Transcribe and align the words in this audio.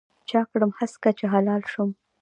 چا 0.29 0.41
کړم 0.51 0.71
هسکه 0.79 1.11
چې 1.17 1.25
هلال 1.33 1.61
شوم 1.71 1.89